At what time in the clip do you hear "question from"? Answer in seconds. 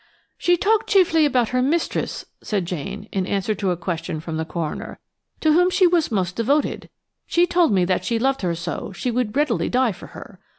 3.77-4.37